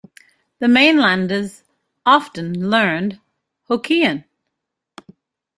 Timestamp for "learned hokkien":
2.71-4.23